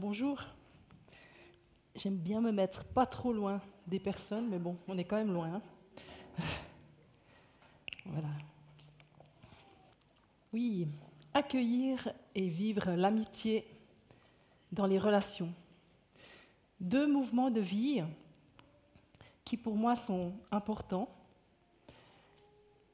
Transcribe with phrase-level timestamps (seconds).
[0.00, 0.42] Bonjour.
[1.94, 5.34] J'aime bien me mettre pas trop loin des personnes, mais bon, on est quand même
[5.34, 5.56] loin.
[5.56, 5.62] hein.
[8.06, 8.30] Voilà.
[10.54, 10.88] Oui,
[11.34, 13.68] accueillir et vivre l'amitié
[14.72, 15.52] dans les relations.
[16.80, 18.02] Deux mouvements de vie
[19.44, 21.10] qui pour moi sont importants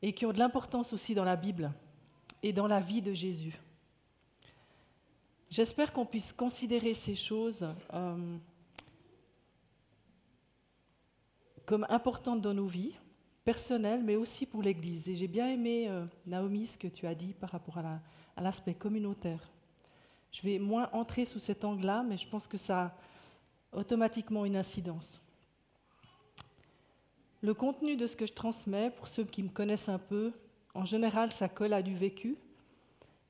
[0.02, 1.70] et qui ont de l'importance aussi dans la Bible
[2.43, 3.57] et dans la vie de Jésus.
[5.50, 8.36] J'espère qu'on puisse considérer ces choses euh,
[11.64, 12.95] comme importantes dans nos vies
[13.45, 15.09] personnelles, mais aussi pour l'Église.
[15.09, 18.01] Et j'ai bien aimé, euh, Naomi, ce que tu as dit par rapport à la-
[18.37, 19.51] à l'aspect communautaire.
[20.32, 22.82] Je vais moins entrer sous cet angle-là, mais je pense que ça
[23.73, 25.20] a automatiquement une incidence.
[27.40, 30.32] Le contenu de ce que je transmets, pour ceux qui me connaissent un peu,
[30.74, 32.37] en général, ça colle à du vécu.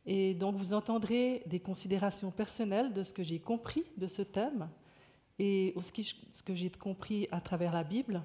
[0.07, 4.69] Et donc, vous entendrez des considérations personnelles de ce que j'ai compris de ce thème
[5.39, 8.23] et ce que j'ai compris à travers la Bible,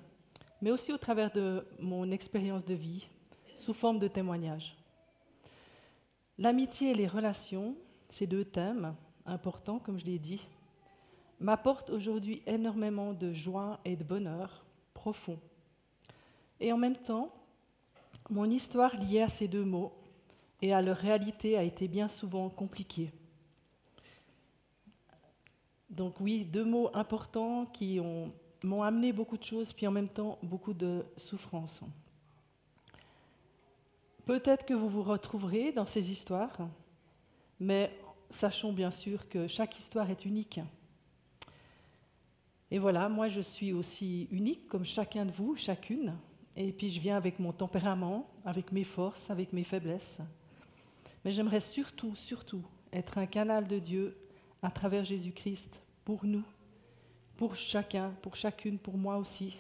[0.62, 3.08] mais aussi au travers de mon expérience de vie,
[3.56, 4.78] sous forme de témoignages.
[6.38, 7.76] L'amitié et les relations,
[8.10, 8.96] ces deux thèmes
[9.26, 10.48] importants, comme je l'ai dit,
[11.40, 15.40] m'apportent aujourd'hui énormément de joie et de bonheur profond.
[16.60, 17.34] Et en même temps,
[18.30, 19.92] mon histoire liée à ces deux mots
[20.62, 23.12] et à leur réalité a été bien souvent compliquée.
[25.90, 28.32] Donc oui, deux mots importants qui ont-
[28.64, 31.82] m'ont amené beaucoup de choses, puis en même temps beaucoup de souffrances.
[34.26, 36.58] Peut-être que vous vous retrouverez dans ces histoires,
[37.60, 37.92] mais
[38.30, 40.60] sachons bien sûr que chaque histoire est unique.
[42.70, 46.16] Et voilà, moi je suis aussi unique comme chacun de vous, chacune,
[46.56, 50.22] et puis je viens avec mon tempérament, avec mes forces, avec mes faiblesses.
[51.24, 54.18] Mais j'aimerais surtout, surtout être un canal de Dieu
[54.62, 56.44] à travers Jésus-Christ pour nous,
[57.38, 59.56] pour chacun, pour chacune, pour moi aussi,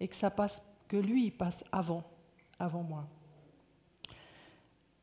[0.00, 2.04] et que lui passe avant,
[2.58, 3.06] avant moi.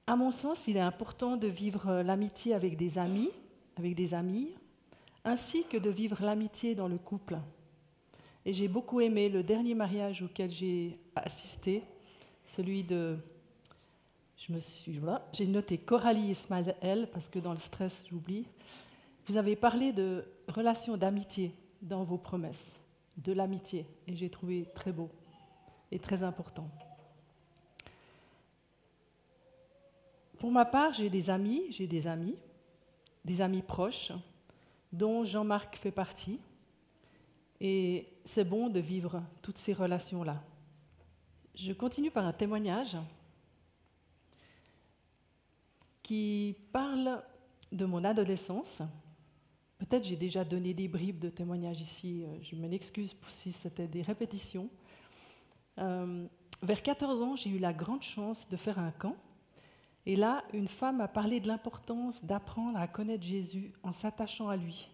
[0.08, 3.30] À mon sens, il est important de vivre l'amitié avec des amis,
[3.78, 4.50] avec des amis,
[5.24, 7.38] ainsi que de vivre l'amitié dans le couple.
[8.46, 11.84] Et j'ai beaucoup aimé le dernier mariage auquel j'ai assisté,
[12.46, 13.18] celui de
[14.40, 18.48] je me suis voilà, j'ai noté Coralie Ismaël parce que dans le stress j'oublie.
[19.28, 22.80] Vous avez parlé de relations d'amitié dans vos promesses,
[23.18, 25.10] de l'amitié, et j'ai trouvé très beau
[25.92, 26.70] et très important.
[30.40, 32.38] Pour ma part, j'ai des amis, j'ai des amis,
[33.26, 34.14] des amis proches,
[34.94, 36.40] dont Jean-Marc fait partie,
[37.60, 40.42] et c'est bon de vivre toutes ces relations-là.
[41.56, 42.98] Je continue par un témoignage
[46.10, 47.22] qui parle
[47.72, 48.82] de mon adolescence.
[49.78, 53.52] Peut-être j'ai déjà donné des bribes de témoignages ici, euh, je m'en excuse pour si
[53.52, 54.72] c'était des répétitions.
[55.78, 56.26] Euh,
[56.64, 59.16] vers 14 ans, j'ai eu la grande chance de faire un camp.
[60.08, 64.58] Et là, une femme a parlé de l'importance d'apprendre à connaître Jésus en s'attachant à
[64.58, 64.90] lui,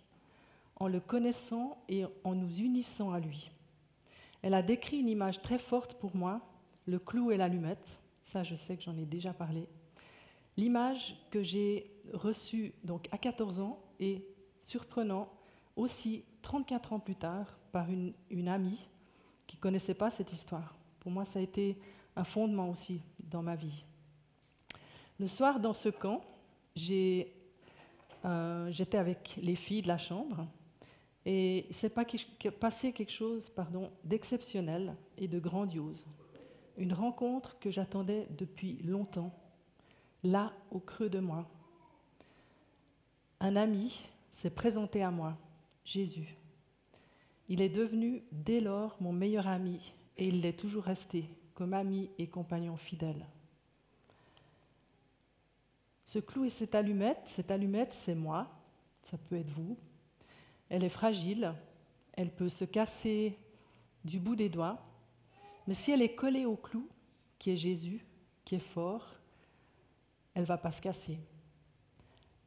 [0.81, 3.49] en le connaissant et en nous unissant à lui.
[4.41, 6.41] Elle a décrit une image très forte pour moi,
[6.85, 8.01] le clou et l'allumette.
[8.21, 9.69] Ça, je sais que j'en ai déjà parlé.
[10.57, 14.23] L'image que j'ai reçue donc à 14 ans est
[14.61, 15.29] surprenant
[15.75, 18.13] aussi 34 ans plus tard par une,
[18.47, 18.79] amie
[19.47, 20.75] qui ne connaissait pas cette histoire.
[21.01, 21.77] Pour moi, ça a été
[22.15, 23.83] un fondement aussi dans ma vie.
[25.19, 26.21] Le soir, dans ce camp,
[28.23, 30.47] euh, j'étais avec les filles de la chambre
[31.25, 32.05] et c'est pas
[32.59, 33.51] passé quelque chose
[34.05, 36.05] d'exceptionnel et de grandiose.
[36.77, 39.33] Une rencontre que j'attendais depuis longtemps
[40.25, 41.47] là au creux de moi.
[43.39, 45.37] Un ami s'est présenté à moi,
[45.83, 46.35] Jésus.
[47.47, 52.09] Il est devenu dès lors mon meilleur ami et il l'est toujours resté comme ami
[52.17, 53.25] et compagnon fidèle.
[56.05, 58.47] Ce clou et cette allumette, cette allumette, c'est moi,
[59.03, 59.77] ça peut être vous.
[60.69, 61.53] Elle est fragile,
[62.13, 63.37] elle peut se casser
[64.03, 64.81] du bout des doigts,
[65.67, 66.87] mais si elle est collée au clou,
[67.37, 68.05] qui est Jésus,
[68.43, 69.15] qui est fort,
[70.35, 71.17] elle va pas se casser.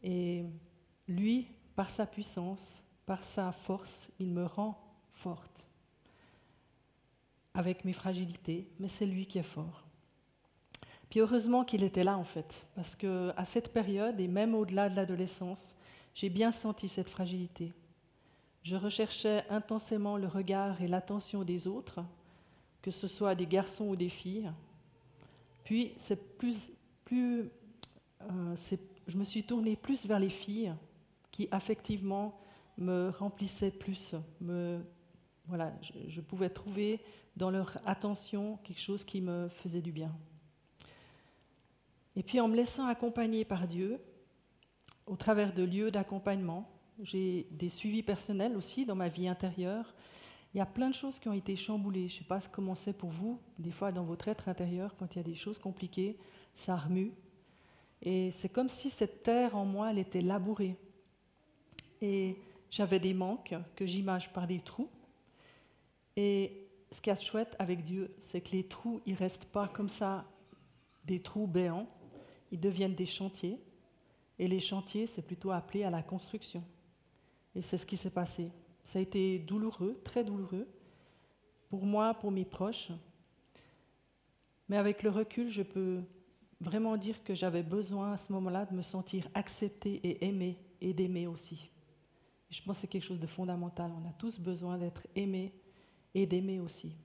[0.03, 0.45] Et
[1.09, 4.79] lui, par sa puissance, par sa force, il me rend
[5.13, 5.67] forte
[7.55, 9.85] avec mes fragilités, mais c'est lui qui est fort.
[11.11, 14.89] Puis heureusement qu'il était là en fait, parce que à cette période et même au-delà
[14.89, 15.75] de l'adolescence,
[16.15, 17.73] j'ai bien senti cette fragilité.
[18.63, 22.05] Je recherchais intensément le regard et l'attention des autres,
[22.83, 24.53] que ce soit des garçons ou des filles.
[25.65, 26.71] Puis c'est plus,
[27.05, 27.51] plus
[28.23, 28.57] euh,
[29.07, 30.75] je me suis tournée plus vers les filles
[31.31, 32.39] qui affectivement
[32.77, 34.15] me remplissaient plus.
[35.49, 37.01] Voilà, je, pouvais trouver
[37.37, 40.15] dans leur attention quelque chose qui me faisait du bien.
[42.17, 43.99] Et puis en me laissant accompagner par Dieu,
[45.07, 46.69] au travers de lieux d'accompagnement,
[47.01, 49.95] j'ai des suivis personnels aussi dans ma vie intérieure.
[50.53, 52.09] Il y a plein de choses qui ont été chamboulées.
[52.09, 55.15] Je ne sais pas comment c'est pour vous, des fois dans votre être intérieur, quand
[55.15, 56.19] il y a des choses compliquées,
[56.57, 57.13] ça remue.
[58.03, 60.77] Et c'est comme si cette terre en moi, elle était labourée.
[62.01, 62.37] Et
[62.71, 64.89] j'avais des manques que j'image par des trous.
[66.17, 69.89] Et ce qui est chouette avec Dieu, c'est que les trous, ils restent pas comme
[69.89, 70.25] ça,
[71.05, 71.89] des trous béants,
[72.53, 73.59] ils deviennent des chantiers.
[74.39, 76.63] Et les chantiers, c'est plutôt appelé à la construction.
[77.55, 78.51] Et c'est ce qui s'est passé.
[78.85, 80.69] Ça a été douloureux, très douloureux,
[81.69, 82.91] pour moi, pour mes proches.
[84.69, 86.01] Mais avec le recul, je peux
[86.61, 90.93] vraiment dire que j'avais besoin à ce moment-là de me sentir acceptée et aimée et
[90.93, 91.71] d'aimer aussi.
[92.51, 93.93] je pense que c'est quelque chose de fondamental.
[93.93, 95.53] On a tous besoin d'être aimés
[96.15, 96.97] et d'aimer aussi.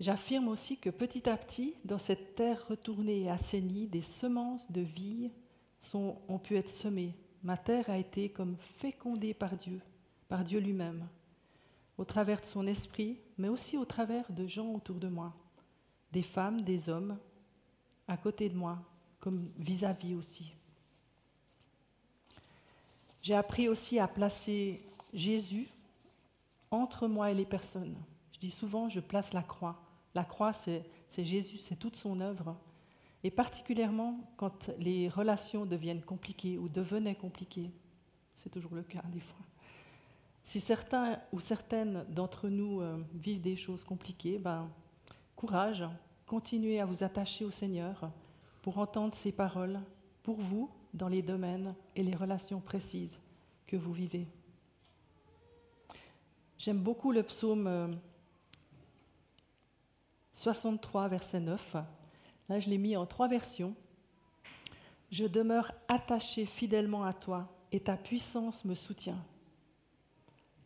[0.00, 4.80] J'affirme aussi que petit à petit, dans cette terre retournée et assainie, des semences de
[4.80, 5.30] vie
[5.94, 7.14] ont pu être semées.
[7.42, 9.80] Ma terre a été comme fécondée par Dieu,
[10.28, 11.08] par Dieu lui-même,
[11.96, 15.34] au travers de son esprit, mais aussi au travers de gens autour de moi,
[16.12, 17.18] des femmes, des hommes,
[18.08, 18.78] à côté de moi,
[19.20, 20.52] comme vis-à-vis aussi.
[23.22, 24.82] J'ai appris aussi à placer
[25.12, 25.68] Jésus
[26.70, 27.94] entre moi et les personnes.
[28.32, 29.80] Je dis souvent, je place la croix.
[30.14, 30.84] La croix, c'est
[31.16, 32.56] Jésus, c'est toute son œuvre.
[33.24, 37.70] Et particulièrement quand les relations deviennent compliquées ou devenaient compliquées.
[38.36, 39.44] C'est toujours le cas des fois.
[40.44, 44.70] Si certains ou certaines d'entre nous euh, vivent des choses compliquées, ben,
[45.36, 45.84] courage,
[46.28, 48.10] continuez à vous attacher au Seigneur
[48.60, 49.80] pour entendre ses paroles
[50.22, 53.18] pour vous dans les domaines et les relations précises
[53.66, 54.28] que vous vivez.
[56.58, 57.98] J'aime beaucoup le psaume
[60.32, 61.76] 63, euh, verset 9.
[62.50, 63.74] Là, je l'ai mis en trois versions.
[65.10, 69.24] Je demeure attaché fidèlement à toi et ta puissance me soutient.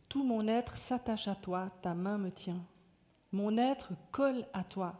[0.09, 2.65] Tout mon être s'attache à toi, ta main me tient.
[3.31, 4.99] Mon être colle à toi,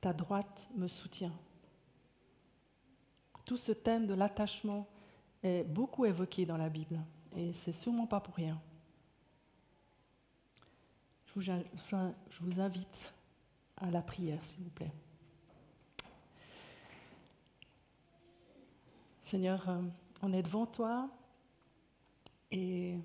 [0.00, 1.32] ta droite me soutient.
[3.44, 4.86] Tout ce thème de l'attachement
[5.42, 7.00] est beaucoup évoqué dans la Bible
[7.36, 8.60] et c'est sûrement pas pour rien.
[11.36, 13.12] Je vous invite
[13.76, 14.92] à la prière, s'il vous plaît.
[19.20, 19.82] Seigneur, euh,
[20.22, 21.10] on est devant toi
[22.50, 22.96] et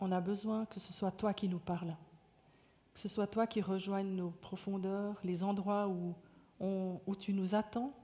[0.00, 1.96] on a besoin que ce soit toi qui nous parles
[3.00, 7.94] ce soit toi qui rejoignes nos profondeurs, les endroits où, tu nous attends,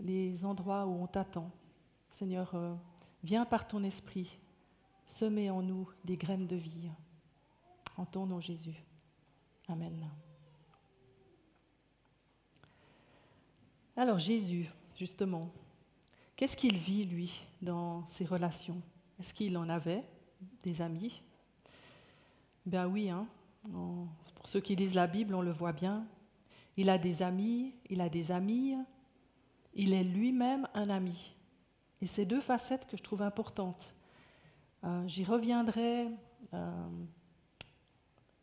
[0.00, 1.52] les endroits où on t'attend.
[2.10, 2.74] Seigneur, euh,
[3.22, 4.40] viens par ton esprit
[5.06, 6.90] semer en nous des graines de vie.
[7.96, 8.74] En ton nom, Jésus.
[9.68, 10.10] Amen.
[13.96, 15.52] Alors Jésus, justement,
[16.34, 18.82] qu'est-ce qu'il vit, lui, dans ses relations?
[19.20, 20.02] Est-ce qu'il en avait
[20.64, 21.22] des amis?
[22.66, 23.28] Ben oui, hein,
[23.72, 26.06] pour ceux qui lisent la Bible, on le voit bien.
[26.76, 28.76] Il a des amis, il a des amies,
[29.74, 31.34] il est lui-même un ami.
[32.02, 33.94] Et c'est deux facettes que je trouve importantes.
[34.84, 36.08] Euh, j'y reviendrai.
[36.54, 36.88] Euh,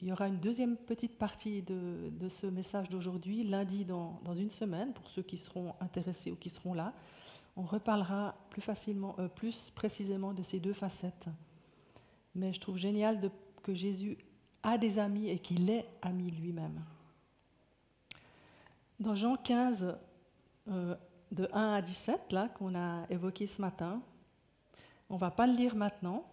[0.02, 4.92] il y aura une deuxième petite partie de, ce message d'aujourd'hui, lundi dans, une semaine,
[4.92, 6.94] pour ceux qui seront intéressés ou qui seront là.
[7.56, 11.30] On reparlera plus facilement, euh, plus précisément de ces deux facettes.
[12.36, 14.18] Mais je trouve génial que Jésus
[14.64, 16.82] a des amis et qu'il est ami lui-même.
[19.00, 19.98] Dans Jean 15,
[20.70, 20.96] euh,
[21.32, 24.02] de 1 à 17, là, qu'on a évoqué ce matin,
[25.10, 26.26] on ne va pas le lire maintenant,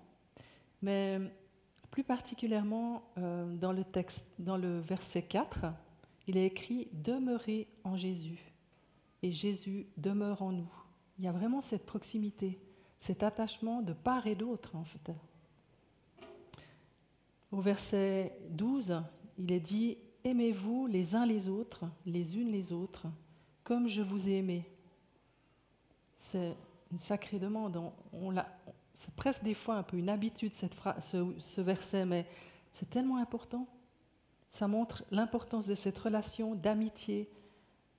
[0.82, 1.18] mais
[1.90, 5.66] plus particulièrement euh, dans le texte, dans le verset 4,
[6.28, 8.52] il est écrit Demeurez en Jésus,
[9.22, 10.72] et Jésus demeure en nous.
[11.18, 12.58] Il y a vraiment cette proximité,
[12.98, 15.10] cet attachement de part et d'autre, en fait.
[17.52, 19.02] Au verset 12,
[19.38, 23.06] il est dit Aimez-vous les uns les autres, les unes les autres,
[23.64, 24.68] comme je vous ai aimé.
[26.18, 26.54] C'est
[26.92, 27.76] une sacrée demande.
[28.12, 28.34] On,
[28.94, 32.26] c'est presque des fois un peu une habitude ce, ce verset, mais
[32.72, 33.66] c'est tellement important.
[34.50, 37.30] Ça montre l'importance de cette relation d'amitié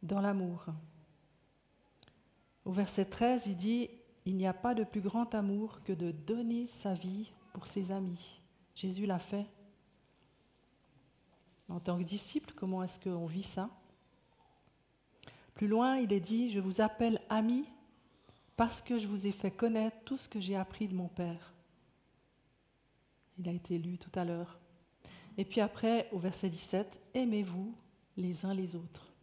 [0.04, 0.66] dans l'amour.
[2.66, 3.90] Au verset 13, il dit
[4.26, 7.92] Il n'y a pas de plus grand amour que de donner sa vie pour ses
[7.92, 8.41] amis.
[8.82, 9.46] Jésus l'a fait.
[11.70, 13.70] En tant que disciple, comment est-ce qu'on vit ça?
[15.54, 17.66] Plus loin, il est dit, je vous appelle amis
[18.58, 21.54] parce que je vous ai fait connaître tout ce que j'ai appris de mon Père.
[23.38, 24.58] il a été lu tout à l'heure.
[25.38, 27.76] Et puis après, au verset 17, aimez-vous
[28.18, 29.14] les uns les autres.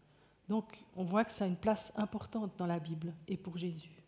[0.48, 4.04] Donc on voit que ça a une place importante dans la Bible et pour Jésus.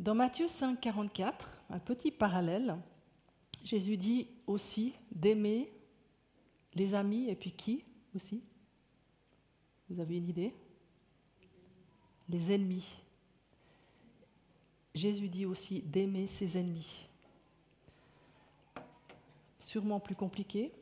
[0.00, 2.76] Dans Matthieu 5, 44, un petit parallèle,
[3.68, 5.70] Jésus dit aussi d'aimer
[6.72, 7.84] les amis et puis qui
[8.16, 8.42] aussi?
[9.90, 10.54] Vous avez une idée?
[12.30, 12.88] Les ennemis.
[14.94, 17.10] Jésus dit aussi d'aimer ses ennemis.
[19.60, 20.72] Sûrement plus compliqué.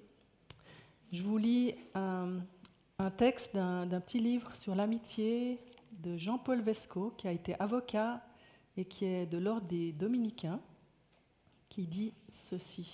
[1.11, 2.38] Je vous lis un,
[3.16, 5.59] texte d'un petit livre sur l'amitié
[6.05, 8.25] de Jean-Paul Vesco, qui a été avocat
[8.76, 10.61] et qui est de l'ordre des dominicains,
[11.76, 12.90] qui dit ceci.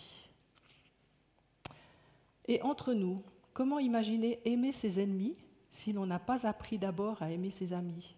[2.48, 3.22] Et entre nous,
[3.54, 5.36] comment imaginer aimer ses ennemis
[5.70, 8.16] si l'on n'a pas appris d'abord à aimer ses amis?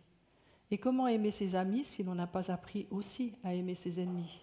[0.70, 4.42] Et comment aimer ses amis si l'on n'a pas appris aussi à aimer ses ennemis?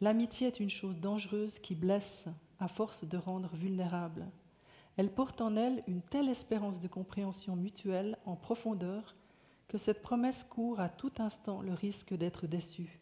[0.00, 2.28] L'amitié est une chose dangereuse qui blesse
[2.60, 4.28] à force de rendre vulnérable.
[4.96, 9.16] Elle porte en elle une telle espérance de compréhension mutuelle en profondeur
[9.66, 13.00] que cette promesse court à tout instant le risque d'être déçue.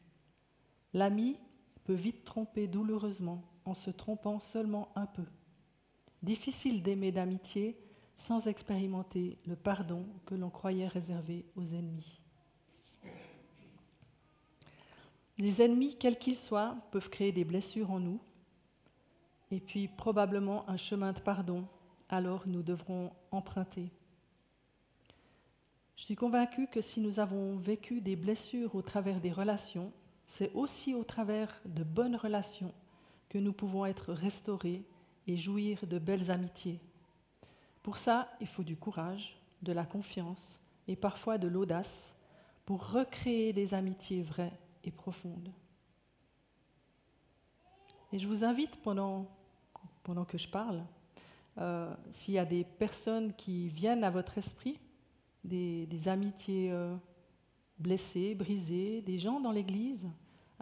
[0.95, 1.37] L'ami
[1.85, 5.25] peut vite tromper douloureusement en se trompant seulement un peu.
[6.23, 7.77] Difficile d'aimer d'amitié
[8.17, 12.21] sans expérimenter le pardon que l'on croyait réservé aux ennemis.
[15.39, 18.21] Les ennemis, quels qu'ils soient, peuvent créer des blessures en nous,
[19.51, 21.67] et puis probablement un chemin de pardon,
[22.09, 23.91] alors nous devrons emprunter.
[25.97, 29.93] Je suis convaincue que si nous avons vécu des blessures au travers des relations,
[30.33, 32.73] c'est aussi au travers de bonnes relations
[33.29, 34.83] que nous pouvons être restaurés
[35.27, 36.81] et jouir de belles amitiés.
[37.83, 40.59] Pour ça, il faut du courage, de la confiance
[40.89, 42.17] et parfois de l'audace
[42.65, 45.53] pour recréer des amitiés vraies et profonde.
[48.11, 49.27] Et je vous invite pendant,
[50.03, 50.83] pendant que je parle,
[51.59, 54.81] euh, s'il y a des personnes qui viennent à votre esprit,
[55.45, 56.97] des, amitiés euh,
[57.83, 60.09] blessées, brisées, des gens dans l'Église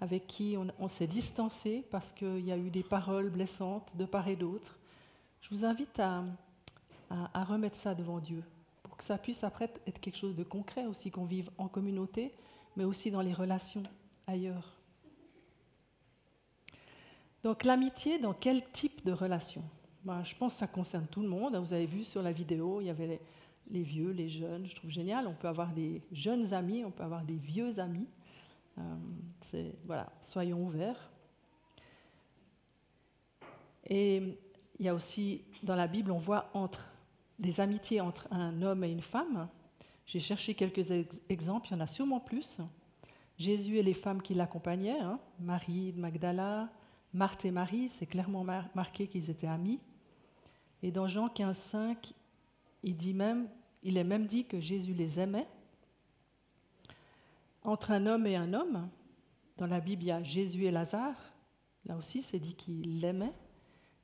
[0.01, 4.29] avec qui on, s'est distancé parce qu'il y a eu des paroles blessantes de part
[4.29, 4.79] et d'autre,
[5.43, 6.25] je vous invite à,
[7.35, 8.43] remettre ça devant Dieu
[8.83, 12.33] pour que ça puisse après être quelque chose de concret aussi, qu'on vive en communauté,
[12.77, 13.83] mais aussi dans les relations
[14.27, 14.75] ailleurs.
[17.45, 19.63] Donc l'amitié, dans quel type de relation?
[20.05, 21.57] Ben, Je pense que ça concerne tout le monde.
[21.57, 23.21] Vous avez vu sur la vidéo, il y avait les,
[23.69, 24.67] vieux, les jeunes.
[24.67, 25.27] Je trouve génial.
[25.27, 28.07] On peut avoir des jeunes amis, on peut avoir des vieux amis.
[28.79, 31.11] Euh, voilà, soyons ouverts.
[33.87, 34.39] Et
[34.79, 36.89] il y a aussi, dans la Bible, on voit entre
[37.39, 39.49] des amitiés entre un homme et une femme.
[40.07, 40.91] J'ai cherché quelques
[41.29, 42.59] exemples, il y en a sûrement plus.
[43.39, 46.69] Jésus et les femmes qui l'accompagnaient, hein, Marie de Magdala,
[47.15, 49.81] Marthe et Marie, c'est clairement marqué qu'ils étaient amis.
[50.83, 52.13] Et dans Jean 15, 5,
[52.83, 55.49] il, est même dit que Jésus les aimait.
[57.63, 58.89] Entre un homme et un homme,
[59.59, 61.21] dans la Bible, il y a Jésus et Lazare.
[61.85, 63.35] Là aussi, c'est dit qu'il l'aimait.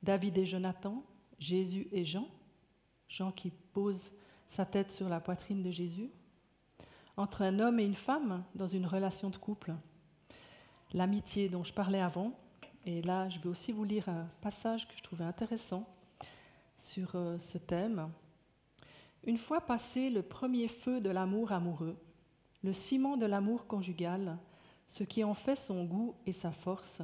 [0.03, 1.03] David et Jonathan,
[1.39, 2.27] Jésus et Jean.
[3.09, 4.11] Jean qui pose
[4.45, 6.11] sa tête sur la poitrine de Jésus
[7.17, 9.73] entre un homme et une femme dans une relation de couple.
[10.93, 12.31] L'amitié dont je parlais avant.
[12.85, 15.85] Et là, je vais aussi vous lire un passage que je trouvais intéressant
[16.77, 18.09] sur euh, ce thème.
[19.27, 21.97] Une fois passé le premier feu de l'amour amoureux,
[22.63, 24.37] le ciment de l'amour conjugal,
[24.87, 27.01] ce qui en fait son goût et sa force,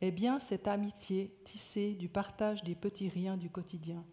[0.00, 4.04] est bien cette amitié tissée du partage des petits riens du quotidien.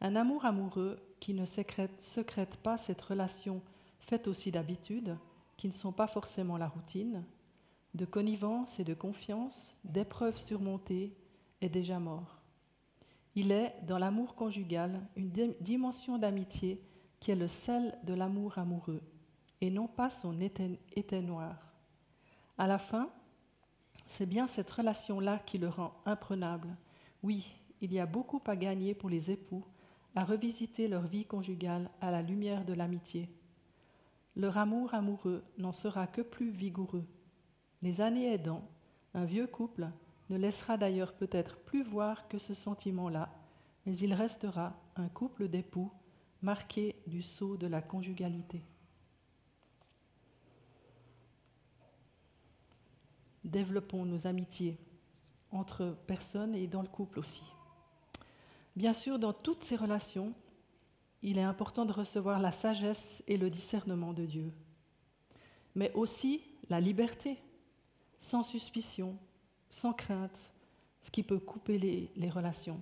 [0.00, 3.62] Un amour amoureux qui ne secrète pas cette relation
[3.98, 5.18] faites aussi d'habitudes
[5.56, 7.24] qui ne sont pas forcément la routine,
[7.94, 11.16] de connivence et de confiance, d'épreuves surmontées,
[11.60, 12.39] est déjà mort.
[13.40, 16.78] Il est, dans l'amour conjugal, une dimension d'amitié
[17.20, 19.00] qui est le sel de l'amour amoureux,
[19.62, 21.56] et non pas son éteignoir.
[22.58, 23.08] À la fin,
[24.04, 26.76] c'est bien cette relation-là qui le rend imprenable.
[27.22, 27.46] Oui,
[27.80, 29.64] il y a beaucoup à gagner pour les époux
[30.14, 33.30] à revisiter leur vie conjugale à la lumière de l'amitié
[34.36, 37.06] leur amour amoureux n'en sera que plus vigoureux.
[37.82, 38.62] Les années aidant,
[39.14, 39.88] un vieux couple
[40.30, 43.28] ne laissera d'ailleurs peut-être plus voir que ce sentiment-là,
[43.84, 45.90] mais il restera un couple d'époux
[46.40, 48.62] marqué du sceau de la conjugalité.
[53.44, 54.78] Développons nos amitiés
[55.50, 57.42] entre personnes et dans le couple aussi.
[58.76, 60.32] Bien sûr, dans toutes ces relations,
[61.22, 64.52] il est important de recevoir la sagesse et le discernement de Dieu,
[65.74, 67.42] mais aussi la liberté,
[68.20, 69.18] sans suspicion,
[69.70, 70.50] sans crainte,
[71.02, 72.80] ce qui peut couper les, relations.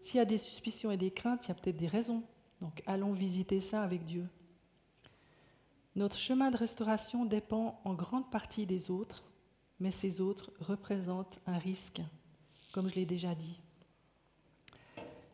[0.00, 2.22] S'il y a des suspicions et des craintes, il y a peut-être des raisons.
[2.60, 4.28] Donc allons visiter ça avec Dieu.
[5.96, 9.24] Notre chemin de restauration dépend en grande partie des autres,
[9.80, 12.02] mais ces autres représentent un risque,
[12.72, 13.58] comme je l'ai déjà dit.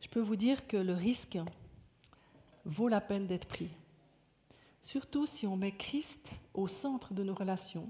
[0.00, 1.38] Je peux vous dire que le risque
[2.64, 3.70] vaut la peine d'être pris,
[4.82, 7.88] surtout si on met Christ au centre de nos relations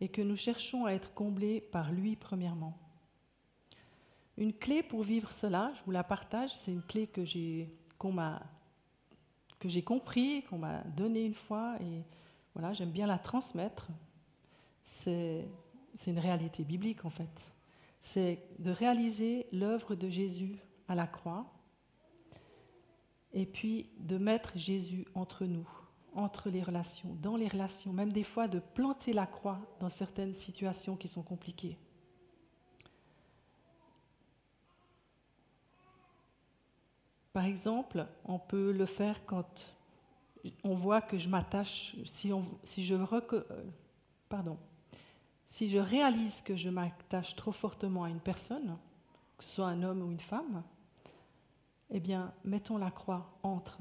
[0.00, 2.76] et que nous cherchons à être comblés par lui premièrement.
[4.36, 8.12] Une clé pour vivre cela, je vous la partage, c'est une clé que j'ai qu'on
[8.12, 8.42] m'a
[9.58, 12.04] que j'ai compris, qu'on m'a donnée une fois et
[12.54, 13.88] voilà, j'aime bien la transmettre.
[14.82, 15.48] C'est
[15.94, 17.52] c'est une réalité biblique en fait.
[18.00, 21.46] C'est de réaliser l'œuvre de Jésus à la croix
[23.32, 25.68] et puis de mettre Jésus entre nous,
[26.16, 30.34] entre les relations, dans les relations, même des fois de planter la croix dans certaines
[30.34, 31.78] situations qui sont compliquées.
[37.32, 39.76] Par exemple, on peut le faire quand
[40.64, 42.32] on voit que je m'attache, si,
[42.64, 43.42] si je euh,
[44.28, 44.56] pardon,
[45.46, 48.78] si je réalise que je m'attache trop fortement à une personne,
[49.36, 50.62] que ce soit un homme ou une femme,
[51.90, 53.78] eh bien, mettons la croix entre.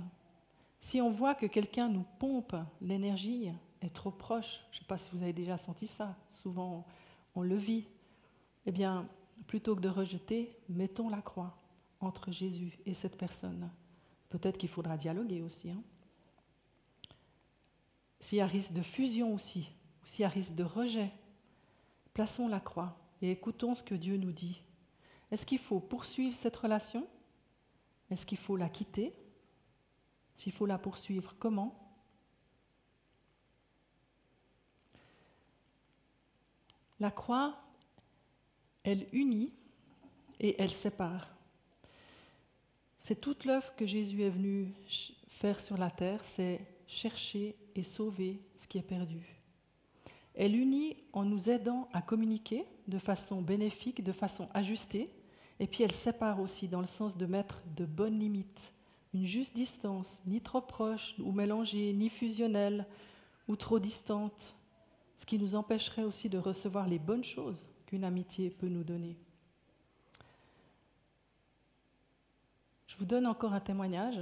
[0.86, 3.50] Si on voit que quelqu'un nous pompe l'énergie,
[3.82, 6.86] est trop proche, je ne sais pas si vous avez déjà senti ça, souvent
[7.34, 7.88] on le vit,
[8.68, 9.10] eh bien,
[9.48, 11.58] plutôt que de rejeter, mettons la croix
[12.02, 13.72] entre Jésus et cette personne.
[14.30, 15.72] Peut-être qu'il faudra dialoguer aussi.
[15.72, 15.82] Hein.
[18.20, 19.68] S'il y a risque de fusion aussi,
[20.04, 21.12] s'il y a risque de rejet,
[22.14, 24.62] Plaçons la croix et écoutons ce que Dieu nous dit.
[25.32, 27.08] Est-ce qu'il faut poursuivre cette relation?
[28.12, 29.16] Est-ce qu'il faut la quitter?
[30.36, 31.82] S'il faut la poursuivre, comment?
[37.00, 37.58] La croix,
[38.84, 39.52] elle unit
[40.40, 41.36] et elle sépare.
[43.00, 44.74] C'est toute l'œuvre que Jésus est venu
[45.28, 49.42] faire sur la terre, c'est chercher et sauver ce qui est perdu.
[50.34, 55.10] Elle unit en nous aidant à communiquer de façon bénéfique, de façon ajustée,
[55.60, 58.74] et puis elle sépare aussi dans le sens de mettre de bonnes limites,
[59.16, 62.86] une juste distance, ni trop proche ou mélangée, ni fusionnelle
[63.48, 64.56] ou trop distante,
[65.16, 69.16] ce qui nous empêcherait aussi de recevoir les bonnes choses qu'une amitié peut nous donner.
[72.88, 74.20] Je vous donne encore un témoignage.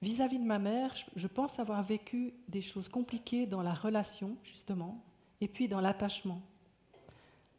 [0.00, 5.04] Vis-à-vis de ma mère, je pense avoir vécu des choses compliquées dans la relation, justement,
[5.42, 6.40] et puis dans l'attachement.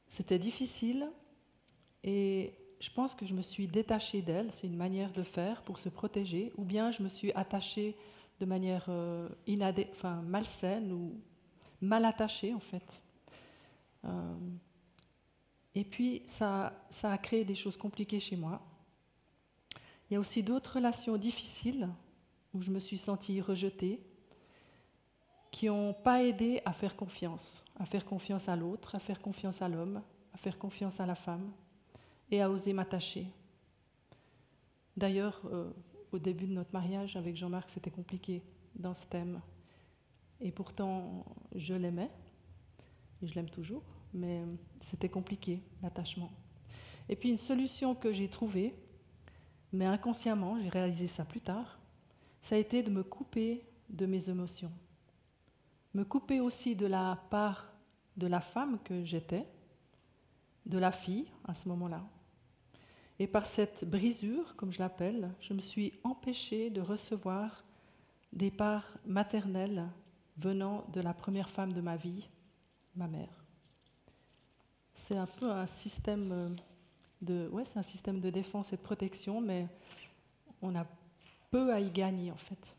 [0.10, 1.12] C'était difficile
[2.04, 5.80] et je pense que je me suis détachée d'elle, c'est une manière de faire pour
[5.80, 7.96] se protéger, ou bien je me suis attachée
[8.40, 9.30] de manière euh,
[9.92, 11.20] enfin, malsaine ou
[11.82, 13.02] mal attachée en fait.
[14.06, 14.36] Euh,
[15.74, 18.62] et puis ça, ça a créé des choses compliquées chez moi.
[20.10, 21.90] Il y a aussi d'autres relations difficiles
[22.54, 24.00] où je me suis sentie rejetée,
[25.52, 29.62] qui n'ont pas aidé à faire confiance, à faire confiance à l'autre, à faire confiance
[29.62, 30.02] à l'homme,
[30.34, 31.52] à faire confiance à la femme
[32.32, 33.28] et à oser m'attacher.
[34.96, 35.72] D'ailleurs, euh,
[36.12, 38.44] au début de notre mariage avec Jean-Marc, c'était compliqué
[38.76, 39.42] dans ce thème.
[40.42, 42.12] Et pourtant, je l'aimais,
[43.22, 44.44] et je l'aime toujours, mais
[44.82, 46.32] c'était compliqué, l'attachement.
[47.10, 48.76] Et puis une solution que j'ai trouvée,
[49.72, 51.80] mais inconsciemment, j'ai réalisé ça plus tard,
[52.42, 54.72] ça a été de me couper de mes émotions,
[55.94, 57.72] me couper aussi de la part
[58.18, 59.46] de la femme que j'étais,
[60.66, 62.04] de la fille à ce moment-là.
[63.20, 67.64] Et par cette brisure, comme je l'appelle, je me suis empêchée de recevoir
[68.32, 69.88] des parts maternelles
[70.38, 72.30] venant de la première femme de ma vie,
[72.96, 73.44] ma mère.
[74.94, 76.56] C'est un peu un système
[77.22, 79.68] de, ouais, un système de défense et de protection, mais
[80.62, 80.86] on a
[81.50, 82.76] peu à y gagner en fait.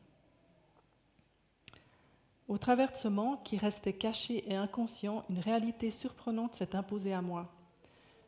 [2.46, 7.12] Au travers de ce manque qui restait caché et inconscient, une réalité surprenante s'est imposée
[7.12, 7.52] à moi.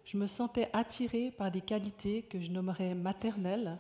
[0.04, 3.78] Je me sentais attirée par des qualités que je nommerais maternelles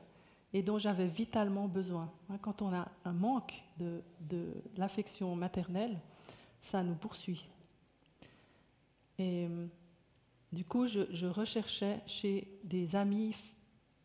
[0.52, 2.12] et dont j'avais vitalement besoin.
[2.28, 4.02] Hein, quand on a un manque de,
[4.76, 5.98] l'affection maternelle,
[6.60, 7.46] ça nous poursuit.
[9.18, 9.48] Et
[10.52, 13.34] du coup, je, recherchais chez des amis,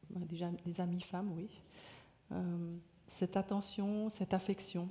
[0.09, 1.49] des amis femmes, oui,
[2.31, 4.89] euh, cette attention, cette affection.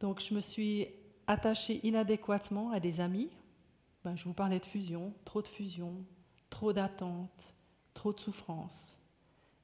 [0.00, 0.88] Donc je me suis
[1.26, 3.30] attachée inadéquatement à des amis.
[4.06, 5.92] Ben, je vous parlais de fusion, trop de fusion,
[6.48, 7.52] trop d'attente,
[7.92, 8.96] trop de souffrance.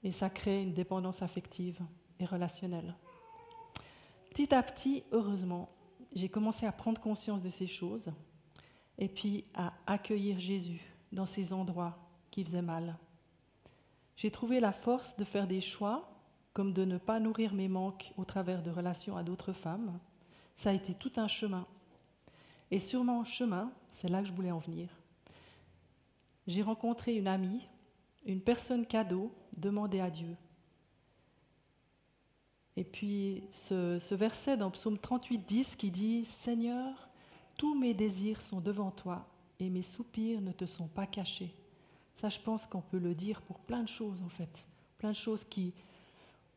[0.02, 1.80] Et ça crée une dépendance affective
[2.18, 2.96] et relationnelle.
[4.30, 5.68] Petit à petit, heureusement,
[6.12, 8.10] j'ai commencé à prendre conscience de ces choses
[8.98, 11.96] et puis à accueillir Jésus dans ces endroits
[12.32, 12.98] qui faisaient mal.
[14.16, 16.18] J'ai trouvé la force de faire des choix,
[16.52, 20.00] comme de ne pas nourrir mes manques au travers de relations à d'autres femmes.
[20.56, 21.64] Ça a été tout un chemin.
[22.72, 24.88] Et sur mon chemin, c'est là que je voulais en venir.
[26.46, 27.60] J'ai rencontré une amie,
[28.24, 30.34] une personne cadeau demandée à Dieu.
[32.78, 37.10] Et puis ce, ce verset dans Psaume 38, 10 qui dit Seigneur,
[37.58, 39.28] tous mes désirs sont devant toi
[39.60, 41.54] et mes soupirs ne te sont pas cachés.
[42.14, 44.66] Ça, je pense qu'on peut le dire pour plein de choses en fait.
[44.96, 45.74] Plein de choses qui,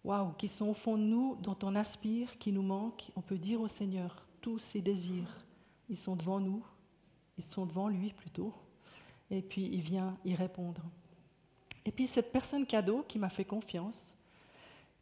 [0.05, 3.11] waouh, qui sont au fond de nous, dont on aspire, qui nous manquent.
[3.17, 5.45] On peut dire au Seigneur tous ces désirs.
[5.89, 6.63] Ils sont devant nous,
[7.37, 8.53] ils sont devant lui plutôt.
[9.31, 10.81] Et puis il vient y répondre.
[11.85, 14.13] Et puis cette personne cadeau qui m'a fait confiance,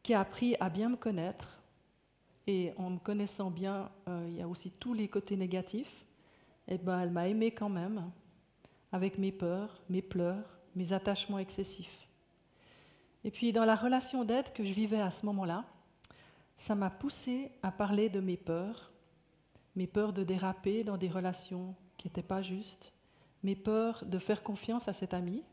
[0.01, 1.59] qui a appris à bien me connaître,
[2.45, 6.05] et en me connaissant bien, euh, il y a aussi tous les côtés négatifs,
[6.67, 8.09] et eh ben, elle m'a aimé quand même,
[8.91, 12.07] avec mes peurs, mes pleurs, mes attachements excessifs.
[13.23, 15.65] Et puis dans la relation d'aide que je vivais à ce moment-là,
[16.57, 18.92] ça m'a poussé à parler de mes peurs,
[19.75, 22.93] mes peurs de déraper dans des relations qui n'étaient pas justes,
[23.43, 25.43] mes peurs de faire confiance à cet ami,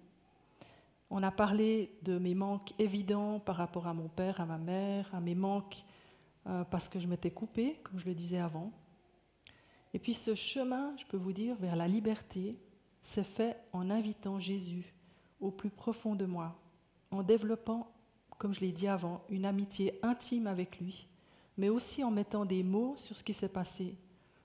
[1.11, 5.13] on a parlé de mes manques évidents par rapport à mon père, à ma mère,
[5.13, 5.85] à mes manques
[6.47, 8.73] euh, parce que je m'étais coupée, comme je le disais avant.
[9.93, 12.57] Et puis ce chemin, je peux vous dire, vers la liberté,
[13.03, 14.95] s'est fait en invitant Jésus
[15.41, 16.55] au plus profond de moi,
[17.11, 17.91] en développant,
[18.39, 21.09] comme je l'ai dit avant, une amitié intime avec lui,
[21.57, 23.97] mais aussi en mettant des mots sur ce qui s'est passé,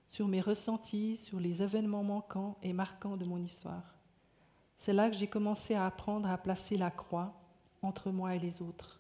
[0.08, 3.96] sur mes ressentis, sur les événements manquants et marquants de mon histoire.
[4.78, 7.34] C'est là que j'ai commencé à apprendre à placer la croix
[7.82, 9.00] entre moi et les autres.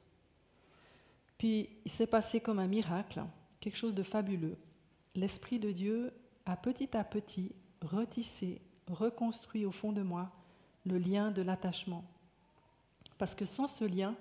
[1.37, 3.23] Puis il s'est passé comme un miracle,
[3.59, 4.57] quelque chose de fabuleux.
[5.15, 6.13] L'Esprit de Dieu
[6.45, 10.31] a petit à petit retissé, reconstruit au fond de moi
[10.85, 12.03] le lien de l'attachement.
[13.17, 14.15] Parce que sans ce lien,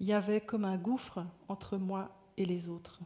[0.00, 3.00] il y avait comme un gouffre entre moi et les autres.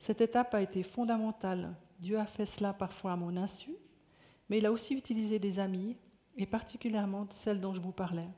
[0.00, 1.76] Cette étape a été fondamentale.
[2.00, 3.76] Dieu a fait cela parfois à mon insu,
[4.48, 5.94] mais il a aussi utilisé des amis
[6.38, 8.28] et particulièrement celle dont je vous parlais.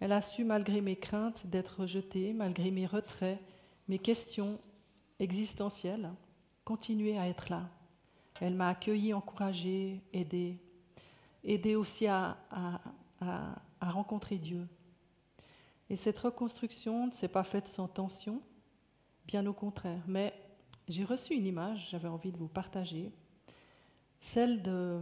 [0.00, 3.40] Elle a su, malgré mes craintes d'être rejetée, malgré mes retraits,
[3.88, 4.58] mes questions
[5.18, 6.12] existentielles,
[6.66, 7.70] continuer à être là.
[8.42, 10.58] Elle m'a accueilli, encouragée, aidée,
[11.42, 12.36] aidée aussi à,
[13.20, 14.68] à rencontrer Dieu.
[15.88, 18.42] Et cette reconstruction ne s'est pas faite sans tension,
[19.26, 20.02] bien au contraire.
[20.06, 20.34] Mais
[20.88, 23.10] j'ai reçu une image, j'avais envie de vous partager,
[24.20, 25.00] celle de,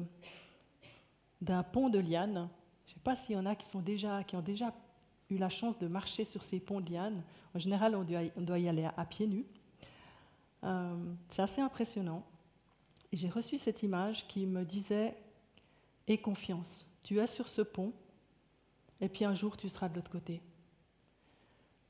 [1.40, 2.48] d'un pont de lianes.
[2.86, 4.74] Je ne sais pas s'il y en a qui, sont déjà, qui ont déjà
[5.30, 7.22] eu la chance de marcher sur ces ponts de lianes.
[7.54, 9.46] En général, on doit, y aller à, pieds nus.
[10.64, 12.24] Euh, c'est assez impressionnant.
[13.12, 15.16] J'ai reçu cette image qui me disait
[16.08, 17.92] Aie confiance, tu es sur ce pont,
[19.00, 20.40] et puis un jour tu seras de l'autre côté.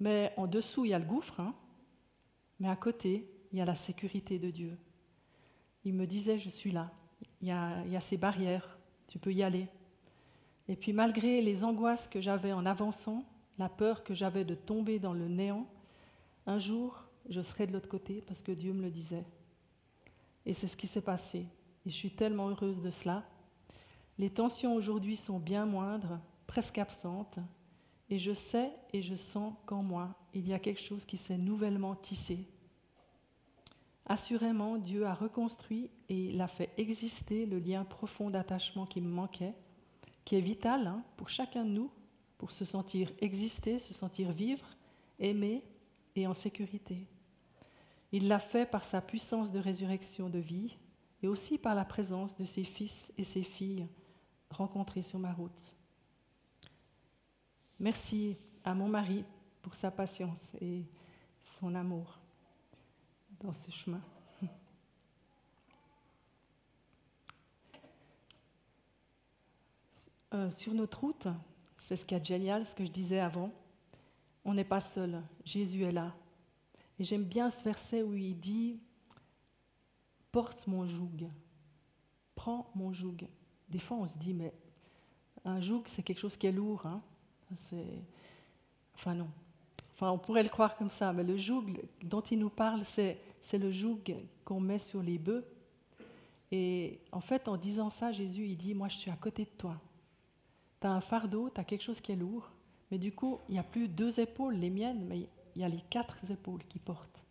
[0.00, 1.54] Mais en dessous, il y a le gouffre, hein.
[2.60, 4.76] mais à côté, il y a la sécurité de Dieu.
[5.84, 6.90] Il me disait Je suis là.
[7.40, 9.68] Il y a, ces barrières, tu peux y aller.
[10.66, 13.24] Et puis malgré les angoisses que j'avais en avançant,
[13.58, 15.68] la peur que j'avais de tomber dans le néant,
[16.46, 19.24] un jour, je serai de l'autre côté parce que Dieu me le disait.
[20.46, 21.46] Et c'est ce qui s'est passé.
[21.86, 23.22] Et je suis tellement heureuse de cela.
[24.18, 27.38] Les tensions aujourd'hui sont bien moindres, presque absentes,
[28.10, 31.38] et je sais et je sens qu'en moi, il y a quelque chose qui s'est
[31.38, 32.48] nouvellement tissé.
[34.06, 39.08] Assurément, Dieu a reconstruit et il a fait exister le lien profond d'attachement qui me
[39.08, 39.54] manquait,
[40.24, 41.90] qui est vital hein, pour chacun de nous,
[42.36, 44.66] pour se sentir exister, se sentir vivre,
[45.18, 45.64] aimer
[46.16, 47.06] et en sécurité.
[48.12, 50.76] Il l'a fait par sa puissance de résurrection de vie
[51.22, 53.88] et aussi par la présence de ses fils et ses filles
[54.50, 55.72] rencontrés sur ma route.
[57.80, 59.24] Merci à mon mari
[59.62, 60.84] pour sa patience et
[61.42, 62.20] son amour
[63.44, 64.00] dans ce chemin.
[70.32, 71.28] Euh, sur notre route,
[71.76, 73.52] c'est ce qui est génial, ce que je disais avant,
[74.44, 76.12] on n'est pas seul, Jésus est là.
[76.98, 78.80] Et j'aime bien ce verset où il dit
[80.32, 81.28] Porte mon joug,
[82.34, 83.28] prends mon joug.
[83.68, 84.52] Des fois, on se dit Mais
[85.44, 86.84] un joug, c'est quelque chose qui est lourd.
[86.84, 87.00] Hein.
[88.96, 89.30] Enfin, non.
[89.92, 93.20] Enfin, on pourrait le croire comme ça, mais le joug dont il nous parle, c'est,
[93.44, 94.00] c'est le joug
[94.46, 95.44] qu'on met sur les bœufs.
[96.50, 99.50] Et en fait, en disant ça, Jésus, il dit, moi, je suis à côté de
[99.50, 99.78] toi.
[100.80, 102.50] Tu as un fardeau, tu as quelque chose qui est lourd,
[102.90, 105.68] mais du coup, il n'y a plus deux épaules, les miennes, mais il y a
[105.68, 107.22] les quatre épaules qui portent.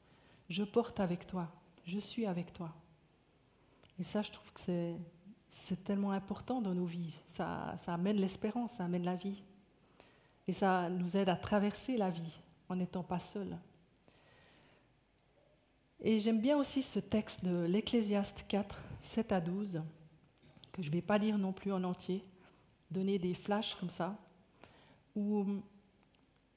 [0.50, 1.52] Je porte avec toi,
[1.84, 2.72] je suis avec toi.
[4.00, 4.62] Et ça, je trouve que
[5.50, 7.16] c'est, tellement important dans nos vies.
[7.28, 9.42] Ça, ça amène l'espérance, ça amène la vie.
[10.48, 13.58] Et ça nous aide à traverser la vie en n'étant pas seuls.
[16.06, 19.82] Et j'aime bien aussi ce texte de l'Ecclésiaste 4, 7 à 12,
[20.74, 22.26] que je ne vais pas lire non plus en entier,
[22.92, 24.18] donner des flashs comme ça,
[25.16, 25.46] où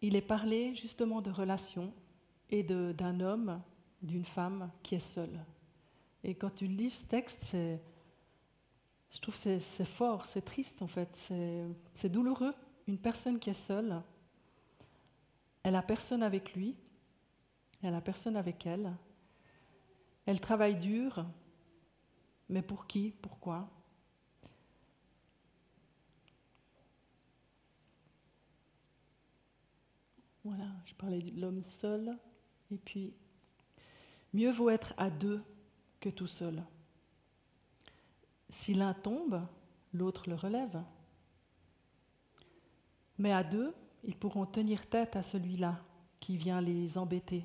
[0.03, 1.93] il est parlé justement de relations
[2.51, 3.63] et d'un homme,
[4.03, 5.45] d'une femme qui est seule.
[6.25, 11.33] Et quand tu lis ce texte, je trouve que c'est fort, c'est triste en fait,
[11.95, 12.55] c'est douloureux.
[12.89, 14.03] Une personne qui est seule,
[15.63, 16.75] elle a personne avec lui,
[17.83, 18.93] elle a personne avec elle,
[20.27, 21.25] elle travaille dur,
[22.49, 23.69] mais pour qui Pourquoi?
[30.45, 32.17] Voilà, je parlais de l'homme seul.
[32.71, 33.13] Et puis,
[34.33, 35.43] mieux vaut être à deux
[35.99, 36.63] que tout seul.
[38.49, 39.45] Si l'un tombe,
[39.93, 40.81] l'autre le relève.
[43.19, 45.81] Mais à deux, ils pourront tenir tête à celui-là
[46.21, 47.45] qui vient les embêter.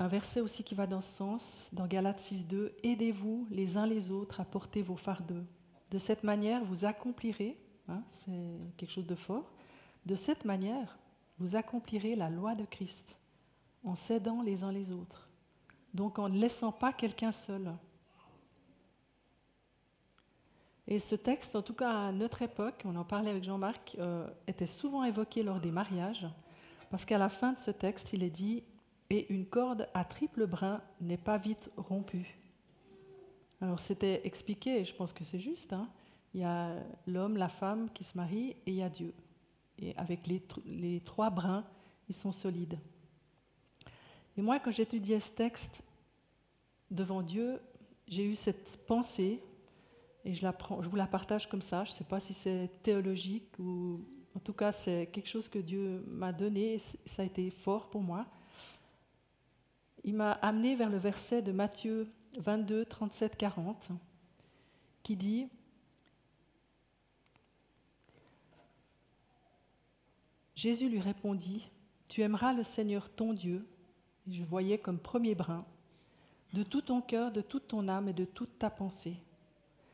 [0.00, 4.12] Un verset aussi qui va dans ce sens, dans Galates 6.2, Aidez-vous les uns les
[4.12, 5.42] autres à porter vos fardeaux.
[5.90, 7.58] De cette manière, vous accomplirez,
[7.88, 9.50] hein, c'est quelque chose de fort,
[10.06, 10.96] de cette manière,
[11.40, 13.16] vous accomplirez la loi de Christ
[13.82, 15.28] en s'aidant les uns les autres.
[15.94, 17.74] Donc en ne laissant pas quelqu'un seul.
[20.86, 24.28] Et ce texte, en tout cas à notre époque, on en parlait avec Jean-Marc, euh,
[24.46, 26.26] était souvent évoqué lors des mariages,
[26.88, 28.62] parce qu'à la fin de ce texte, il est dit
[29.10, 32.38] et une corde à triple brin n'est pas vite rompue.
[33.60, 35.72] Alors c'était expliqué, et je pense que c'est juste.
[35.72, 35.88] Hein.
[36.34, 39.14] Il y a l'homme, la femme qui se marient, et il y a Dieu.
[39.78, 41.64] Et avec les, trois brins,
[42.08, 42.78] ils sont solides.
[44.36, 45.82] Et moi, quand j'étudiais ce texte
[46.90, 47.60] devant Dieu,
[48.06, 49.42] j'ai eu cette pensée,
[50.24, 50.46] et je,
[50.80, 51.84] je vous la partage comme ça.
[51.84, 54.00] Je ne sais pas si c'est théologique ou
[54.34, 57.88] en tout cas c'est quelque chose que Dieu m'a donné, et ça a été fort
[57.88, 58.26] pour moi
[60.08, 63.90] il m'a amené vers le verset de Matthieu 22, 37, 40,
[65.02, 65.50] qui dit
[70.54, 71.68] Jésus lui répondit
[72.08, 73.68] Tu aimeras le Seigneur ton Dieu,
[74.26, 75.66] et je voyais comme premier brin,
[76.54, 79.18] de tout ton cœur, de toute ton âme et de toute ta pensée.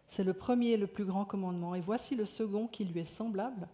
[0.07, 1.75] C'est le premier et le plus grand commandement.
[1.75, 3.67] Et voici le second qui lui est semblable.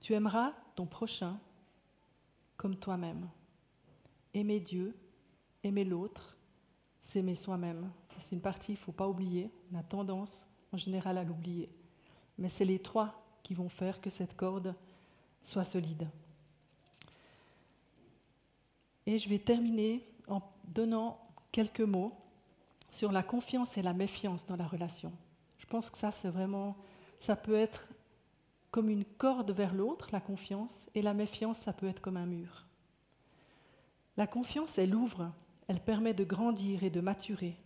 [0.00, 1.38] Tu aimeras ton prochain
[2.56, 3.28] comme toi-même.
[4.32, 4.96] Aimer Dieu
[5.64, 6.36] aimer l'autre,
[7.00, 7.90] s'aimer soi-même.
[8.10, 9.50] Ça, c'est une partie, il ne faut pas oublier.
[9.72, 11.70] On a tendance, en général, à l'oublier.
[12.38, 14.74] Mais c'est les trois qui vont faire que cette corde
[15.42, 16.08] soit solide.
[19.06, 21.20] Et je vais terminer en donnant
[21.50, 22.16] quelques mots
[22.90, 25.12] sur la confiance et la méfiance dans la relation.
[25.58, 26.76] Je pense que ça, c'est vraiment,
[27.18, 27.88] ça peut être
[28.70, 32.26] comme une corde vers l'autre, la confiance, et la méfiance, ça peut être comme un
[32.26, 32.66] mur.
[34.16, 35.30] La confiance, elle ouvre
[35.72, 37.56] elle permet de grandir et de maturer.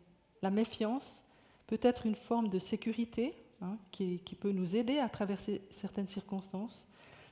[0.40, 1.24] La méfiance
[1.66, 6.06] peut être une forme de sécurité hein, qui, qui peut nous aider à traverser certaines
[6.06, 6.86] circonstances,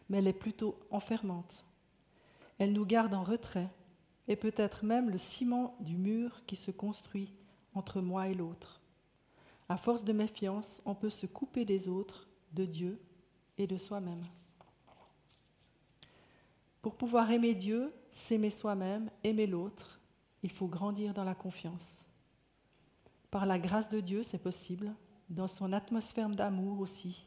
[0.09, 1.65] mais elle est plutôt enfermante.
[2.59, 3.69] Elle nous garde en retrait
[4.27, 7.33] et peut être même le ciment du mur qui se construit
[7.77, 8.81] entre moi et l'autre.
[9.69, 13.01] À force de méfiance, on peut se couper des autres, de Dieu
[13.59, 14.25] et de soi-même.
[16.83, 19.94] Pour pouvoir aimer Dieu, s'aimer soi-même, aimer l'autre,
[20.45, 22.05] il faut grandir dans la confiance.
[23.31, 24.95] Par la grâce de Dieu, c'est possible.
[25.31, 27.27] Dans son atmosphère d'amour aussi,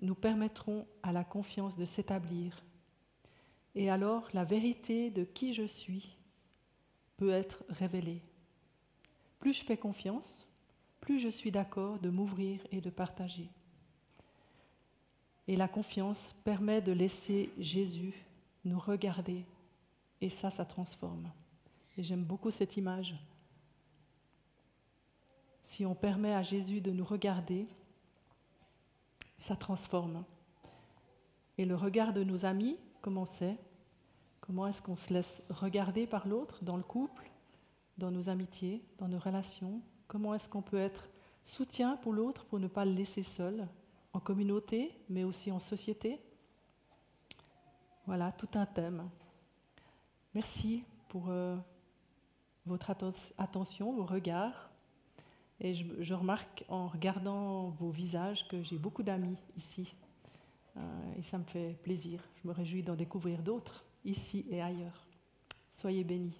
[0.00, 2.62] nous permettrons à la confiance de s'établir.
[3.74, 6.16] Et alors, la vérité de qui je suis
[7.16, 8.22] peut être révélée.
[9.40, 10.46] Plus je fais confiance,
[11.00, 13.50] plus je suis d'accord de m'ouvrir et de partager.
[15.48, 18.14] Et la confiance permet de laisser Jésus
[18.64, 19.44] nous regarder.
[20.20, 21.28] Et ça, ça transforme.
[21.98, 23.14] Et j'aime beaucoup cette image.
[25.62, 27.66] Si on permet à Jésus de nous regarder,
[29.38, 30.24] ça transforme.
[31.58, 33.56] Et le regard de nos amis, comment c'est?
[34.40, 37.30] Comment est-ce qu'on se laisse regarder par l'autre dans le couple,
[37.98, 39.80] dans nos amitiés, dans nos relations?
[40.06, 41.08] Comment est-ce qu'on peut être
[41.44, 43.66] soutien pour l'autre pour ne pas le laisser seul,
[44.12, 46.20] en communauté, mais aussi en société?
[48.06, 49.08] Voilà, tout un thème.
[50.34, 51.30] Merci pour...
[51.30, 51.56] Euh,
[52.66, 52.90] votre
[53.38, 54.70] attention, vos regards.
[55.60, 59.94] Et je, remarque en regardant vos visages que j'ai beaucoup d'amis ici.
[60.76, 60.80] Euh,
[61.18, 62.20] et ça me fait plaisir.
[62.42, 65.06] Je me réjouis d'en découvrir d'autres ici et ailleurs.
[65.76, 66.38] Soyez bénis.